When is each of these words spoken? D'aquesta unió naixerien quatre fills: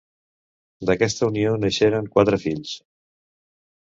D'aquesta 0.89 1.27
unió 1.33 1.51
naixerien 1.65 2.09
quatre 2.17 2.39
fills: 2.47 2.73